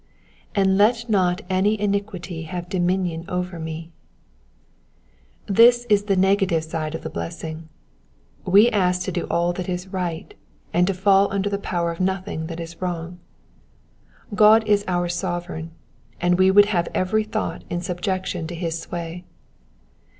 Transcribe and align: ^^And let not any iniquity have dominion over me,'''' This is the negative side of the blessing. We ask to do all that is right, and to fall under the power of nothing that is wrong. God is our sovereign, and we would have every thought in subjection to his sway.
^^And 0.55 0.77
let 0.77 1.07
not 1.11 1.41
any 1.47 1.79
iniquity 1.79 2.41
have 2.45 2.67
dominion 2.67 3.23
over 3.29 3.59
me,'''' 3.59 3.91
This 5.45 5.85
is 5.89 6.05
the 6.05 6.15
negative 6.15 6.63
side 6.63 6.95
of 6.95 7.03
the 7.03 7.09
blessing. 7.11 7.69
We 8.43 8.71
ask 8.71 9.03
to 9.03 9.11
do 9.11 9.27
all 9.29 9.53
that 9.53 9.69
is 9.69 9.89
right, 9.89 10.33
and 10.73 10.87
to 10.87 10.95
fall 10.95 11.31
under 11.31 11.51
the 11.51 11.59
power 11.59 11.91
of 11.91 11.99
nothing 11.99 12.47
that 12.47 12.59
is 12.59 12.81
wrong. 12.81 13.19
God 14.33 14.67
is 14.67 14.83
our 14.87 15.07
sovereign, 15.07 15.69
and 16.19 16.39
we 16.39 16.49
would 16.49 16.65
have 16.73 16.87
every 16.95 17.23
thought 17.23 17.63
in 17.69 17.81
subjection 17.81 18.47
to 18.47 18.55
his 18.55 18.79
sway. 18.79 19.23